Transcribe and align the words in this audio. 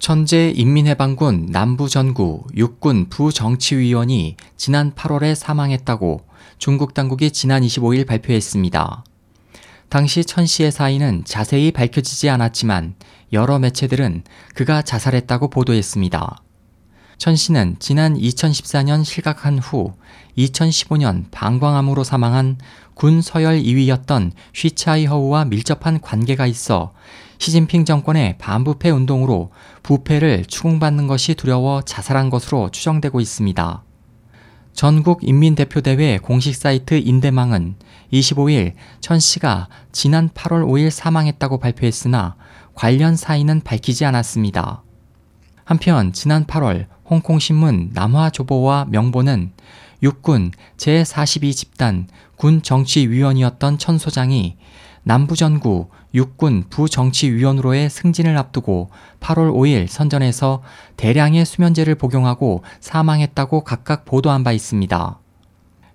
천재 0.00 0.50
인민해방군 0.56 1.48
남부전구 1.50 2.44
육군 2.56 3.10
부정치위원이 3.10 4.36
지난 4.56 4.92
8월에 4.94 5.34
사망했다고 5.34 6.22
중국 6.56 6.94
당국이 6.94 7.30
지난 7.30 7.62
25일 7.62 8.06
발표했습니다. 8.06 9.04
당시 9.90 10.24
천 10.24 10.46
씨의 10.46 10.72
사인은 10.72 11.24
자세히 11.26 11.70
밝혀지지 11.70 12.30
않았지만 12.30 12.94
여러 13.34 13.58
매체들은 13.58 14.22
그가 14.54 14.80
자살했다고 14.80 15.50
보도했습니다. 15.50 16.38
천 17.20 17.36
씨는 17.36 17.76
지난 17.80 18.16
2014년 18.16 19.04
실각한 19.04 19.58
후 19.58 19.92
2015년 20.38 21.24
방광암으로 21.30 22.02
사망한 22.02 22.56
군 22.94 23.20
서열 23.20 23.60
2위였던 23.60 24.30
쉬차이허우와 24.54 25.44
밀접한 25.44 26.00
관계가 26.00 26.46
있어 26.46 26.94
시진핑 27.36 27.84
정권의 27.84 28.38
반부패 28.38 28.88
운동으로 28.88 29.50
부패를 29.82 30.46
추궁받는 30.46 31.08
것이 31.08 31.34
두려워 31.34 31.82
자살한 31.82 32.30
것으로 32.30 32.70
추정되고 32.70 33.20
있습니다. 33.20 33.84
전국 34.72 35.22
인민대표대회 35.22 36.20
공식 36.22 36.54
사이트 36.54 36.94
인대망은 36.94 37.74
25일 38.14 38.72
천 39.02 39.20
씨가 39.20 39.68
지난 39.92 40.30
8월 40.30 40.66
5일 40.66 40.88
사망했다고 40.88 41.58
발표했으나 41.58 42.36
관련 42.74 43.14
사인은 43.14 43.60
밝히지 43.60 44.06
않았습니다. 44.06 44.84
한편 45.70 46.12
지난 46.12 46.46
8월 46.46 46.86
홍콩신문 47.08 47.90
남화조보와 47.92 48.86
명보는 48.88 49.52
육군 50.02 50.50
제42집단 50.76 52.08
군 52.34 52.60
정치위원이었던 52.60 53.78
천 53.78 53.96
소장이 53.96 54.56
남부전구 55.04 55.86
육군 56.12 56.64
부정치위원으로의 56.70 57.88
승진을 57.88 58.36
앞두고 58.36 58.90
8월 59.20 59.52
5일 59.52 59.86
선전에서 59.86 60.64
대량의 60.96 61.46
수면제를 61.46 61.94
복용하고 61.94 62.64
사망했다고 62.80 63.62
각각 63.62 64.04
보도한 64.04 64.42
바 64.42 64.50
있습니다. 64.50 65.19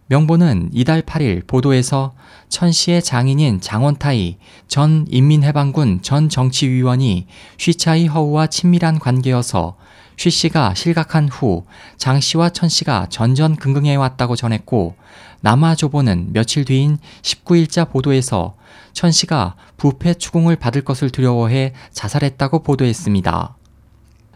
명보는 0.07 0.69
이달 0.71 1.01
8일 1.01 1.47
보도에서 1.47 2.13
천 2.47 2.71
씨의 2.71 3.01
장인인 3.01 3.59
장원타이 3.59 4.37
전 4.67 5.05
인민해방군 5.09 6.01
전 6.03 6.29
정치위원이 6.29 7.25
쉬차이 7.57 8.05
허우와 8.07 8.47
친밀한 8.47 8.99
관계여서 8.99 9.77
쉬 10.17 10.29
씨가 10.29 10.75
실각한 10.75 11.27
후 11.29 11.65
장 11.97 12.19
씨와 12.19 12.49
천 12.49 12.69
씨가 12.69 13.07
전전긍긍해 13.09 13.95
왔다고 13.95 14.35
전했고 14.35 14.95
남아조보는 15.41 16.33
며칠 16.33 16.65
뒤인 16.65 16.99
19일자 17.21 17.89
보도에서 17.89 18.55
천 18.93 19.11
씨가 19.11 19.55
부패 19.77 20.13
추궁을 20.13 20.55
받을 20.55 20.83
것을 20.83 21.09
두려워해 21.09 21.73
자살했다고 21.91 22.63
보도했습니다. 22.63 23.55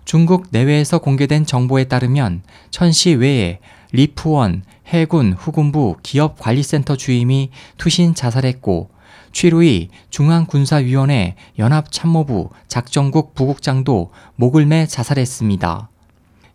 중국 0.10 0.48
내외에서 0.50 0.98
공개된 0.98 1.46
정보에 1.46 1.84
따르면 1.84 2.42
천씨 2.72 3.12
외에 3.12 3.60
리푸원 3.92 4.64
해군 4.88 5.34
후군부 5.34 5.98
기업관리센터 6.02 6.96
주임이 6.96 7.52
투신 7.78 8.16
자살했고 8.16 8.90
취루이 9.34 9.90
중앙군사위원회 10.10 11.36
연합참모부 11.60 12.50
작전국 12.68 13.36
부국장도 13.36 14.12
목을 14.36 14.66
매 14.66 14.88
자살했습니다. 14.88 15.90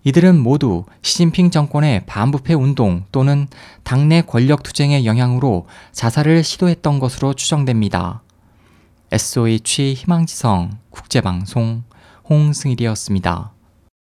이들은 0.02 0.36
모두 0.36 0.84
시진핑 1.02 1.52
정권의 1.52 2.06
반부패 2.06 2.55
운동 2.55 3.05
또는 3.12 3.46
당내 3.84 4.22
권력 4.22 4.64
투쟁의 4.64 5.06
영향으로 5.06 5.68
자살을 5.92 6.42
시도했던 6.42 6.98
것으로 6.98 7.34
추정됩니다. 7.34 8.20
SOH 9.12 9.94
희망지성 9.94 10.72
국제방송 10.91 11.84
홍승일이었습니다. 12.28 13.53